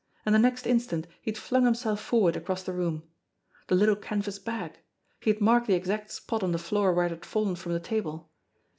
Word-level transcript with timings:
And 0.25 0.33
the 0.33 0.39
next 0.39 0.65
instant 0.65 1.05
he 1.21 1.29
had 1.29 1.37
flung 1.37 1.63
himself 1.63 1.99
forward 1.99 2.35
across 2.35 2.63
the 2.63 2.73
room. 2.73 3.03
The 3.67 3.75
little 3.75 3.95
canvas 3.95 4.39
bag! 4.39 4.79
He 5.19 5.29
had 5.31 5.39
marked 5.41 5.67
the 5.67 5.75
exact 5.75 6.09
spot 6.09 6.41
on 6.41 6.53
the 6.53 6.57
floor 6.57 6.91
where 6.91 7.05
it 7.05 7.11
had 7.11 7.23
fallen 7.23 7.55
from 7.55 7.73
the 7.73 7.79
table. 7.79 8.31